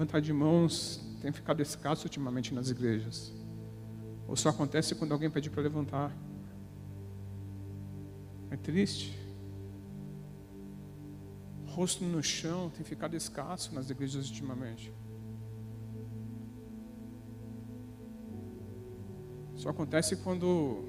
Levantar 0.00 0.22
de 0.22 0.32
mãos 0.32 0.98
tem 1.20 1.30
ficado 1.30 1.60
escasso 1.60 2.04
ultimamente 2.04 2.54
nas 2.54 2.70
igrejas. 2.70 3.34
Ou 4.26 4.34
só 4.34 4.48
acontece 4.48 4.94
quando 4.94 5.12
alguém 5.12 5.28
pede 5.28 5.50
para 5.50 5.62
levantar. 5.62 6.10
É 8.50 8.56
triste. 8.56 9.14
Rosto 11.66 12.02
no 12.02 12.22
chão 12.22 12.70
tem 12.70 12.82
ficado 12.82 13.14
escasso 13.14 13.74
nas 13.74 13.90
igrejas 13.90 14.26
ultimamente. 14.30 14.90
Só 19.54 19.68
acontece 19.68 20.16
quando 20.16 20.88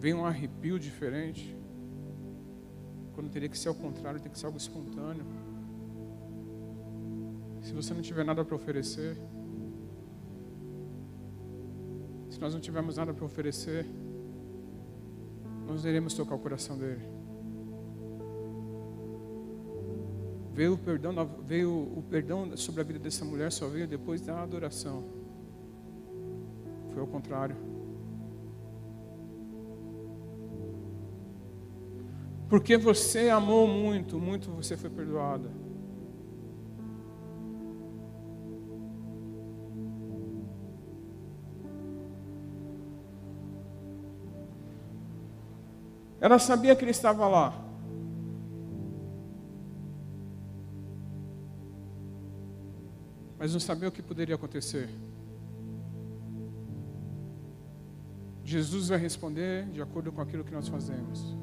vem 0.00 0.14
um 0.14 0.24
arrepio 0.24 0.80
diferente. 0.80 1.56
Quando 3.14 3.30
teria 3.30 3.48
que 3.48 3.56
ser 3.56 3.68
ao 3.68 3.74
contrário, 3.76 4.18
tem 4.18 4.32
que 4.32 4.36
ser 4.36 4.46
algo 4.46 4.58
espontâneo. 4.58 5.51
Se 7.72 7.76
você 7.76 7.94
não 7.94 8.02
tiver 8.02 8.22
nada 8.22 8.44
para 8.44 8.54
oferecer, 8.54 9.16
se 12.28 12.38
nós 12.38 12.52
não 12.52 12.60
tivermos 12.60 12.98
nada 12.98 13.14
para 13.14 13.24
oferecer, 13.24 13.86
nós 15.66 15.82
iremos 15.86 16.12
tocar 16.12 16.34
o 16.34 16.38
coração 16.38 16.76
dele. 16.76 17.00
Veio 20.52 20.74
o 20.74 20.78
perdão, 20.78 21.14
veio 21.46 21.70
o 21.72 22.04
perdão 22.10 22.54
sobre 22.58 22.82
a 22.82 22.84
vida 22.84 22.98
dessa 22.98 23.24
mulher 23.24 23.50
só 23.50 23.66
veio 23.66 23.88
depois 23.88 24.20
da 24.20 24.42
adoração. 24.42 25.04
Foi 26.90 27.00
ao 27.00 27.06
contrário. 27.06 27.56
Porque 32.50 32.76
você 32.76 33.30
amou 33.30 33.66
muito, 33.66 34.18
muito 34.18 34.50
você 34.50 34.76
foi 34.76 34.90
perdoada. 34.90 35.71
Ela 46.22 46.38
sabia 46.38 46.76
que 46.76 46.84
ele 46.84 46.92
estava 46.92 47.26
lá. 47.26 47.52
Mas 53.36 53.52
não 53.52 53.58
sabia 53.58 53.88
o 53.88 53.92
que 53.92 54.00
poderia 54.00 54.36
acontecer. 54.36 54.88
Jesus 58.44 58.86
vai 58.88 58.98
responder 58.98 59.68
de 59.70 59.82
acordo 59.82 60.12
com 60.12 60.20
aquilo 60.20 60.44
que 60.44 60.52
nós 60.52 60.68
fazemos. 60.68 61.36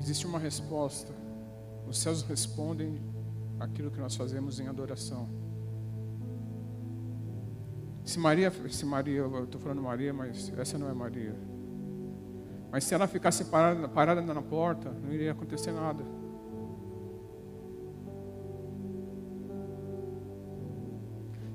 Existe 0.00 0.26
uma 0.26 0.38
resposta. 0.38 1.12
Os 1.86 1.98
céus 1.98 2.22
respondem 2.22 3.02
aquilo 3.60 3.90
que 3.90 4.00
nós 4.00 4.16
fazemos 4.16 4.58
em 4.60 4.66
adoração. 4.66 5.45
Se 8.06 8.18
Maria, 8.18 8.50
se 8.70 8.86
Maria, 8.86 9.18
eu 9.18 9.44
estou 9.44 9.60
falando 9.60 9.82
Maria, 9.82 10.14
mas 10.14 10.50
essa 10.56 10.78
não 10.78 10.88
é 10.88 10.94
Maria. 10.94 11.34
Mas 12.70 12.84
se 12.84 12.94
ela 12.94 13.06
ficasse 13.06 13.44
parada, 13.46 13.88
parada 13.88 14.22
na 14.22 14.40
porta, 14.40 14.90
não 14.90 15.12
iria 15.12 15.32
acontecer 15.32 15.72
nada. 15.72 16.04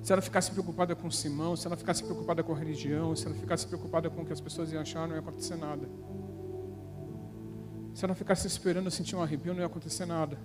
se 0.02 0.12
ela 0.12 0.22
ficasse 0.22 0.52
preocupada 0.52 0.96
com 0.96 1.10
Simão, 1.12 1.56
se 1.56 1.68
ela 1.68 1.78
ficasse 1.78 2.04
preocupada 2.04 2.44
com 2.44 2.54
a 2.54 2.58
religião, 2.58 3.16
se 3.16 3.28
ela 3.28 3.36
ficasse 3.36 3.68
preocupada 3.68 4.10
com 4.10 4.24
o 4.24 4.26
que 4.26 4.34
as 4.34 4.42
pessoas 4.42 4.72
iam 4.74 4.82
achar, 4.82 5.08
não 5.08 5.16
ia 5.16 5.22
acontecer 5.22 5.56
nada. 5.56 5.88
Se 7.94 8.04
ela 8.04 8.16
ficasse 8.16 8.48
esperando 8.48 8.90
sentir 8.90 9.16
um 9.16 9.22
arrepio, 9.22 9.54
não 9.54 9.62
ia 9.62 9.68
acontecer 9.68 10.06
nada. 10.06 10.38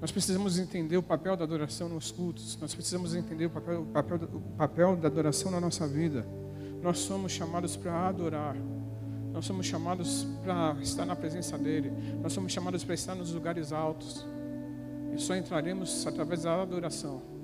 Nós 0.00 0.12
precisamos 0.12 0.58
entender 0.58 0.96
o 0.96 1.02
papel 1.02 1.36
da 1.36 1.44
adoração 1.44 1.88
nos 1.88 2.10
cultos. 2.10 2.58
Nós 2.60 2.74
precisamos 2.74 3.14
entender 3.14 3.46
o 3.46 3.50
papel, 3.50 3.82
o 3.82 3.86
papel, 3.86 4.16
o 4.16 4.40
papel 4.56 4.96
da 4.96 5.08
adoração 5.08 5.50
na 5.50 5.60
nossa 5.60 5.86
vida. 5.86 6.26
Nós 6.82 6.98
somos 6.98 7.32
chamados 7.32 7.76
para 7.76 8.08
adorar. 8.08 8.56
Nós 9.32 9.44
somos 9.44 9.66
chamados 9.66 10.26
para 10.42 10.76
estar 10.80 11.04
na 11.04 11.16
presença 11.16 11.58
dEle. 11.58 11.92
Nós 12.22 12.32
somos 12.32 12.52
chamados 12.52 12.84
para 12.84 12.94
estar 12.94 13.14
nos 13.14 13.32
lugares 13.32 13.72
altos. 13.72 14.26
E 15.14 15.20
só 15.20 15.34
entraremos 15.34 16.06
através 16.06 16.42
da 16.42 16.60
adoração. 16.60 17.35